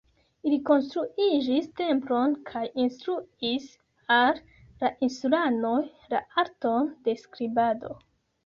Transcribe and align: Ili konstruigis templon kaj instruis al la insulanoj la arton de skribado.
Ili 0.49 0.57
konstruigis 0.69 1.67
templon 1.81 2.33
kaj 2.47 2.63
instruis 2.85 3.69
al 4.17 4.41
la 4.81 4.91
insulanoj 5.09 5.79
la 6.15 6.23
arton 6.45 6.89
de 7.09 7.17
skribado. 7.27 7.95